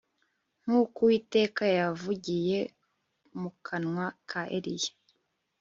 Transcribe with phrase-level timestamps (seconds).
[0.63, 2.59] nkuko Uwiteka yavugiye
[3.39, 4.93] mu kanwa ka Eliya